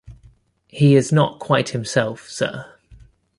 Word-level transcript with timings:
He 0.67 0.95
is 0.95 1.11
not 1.11 1.37
quite 1.37 1.69
himself, 1.69 2.27
sir. 2.27 2.65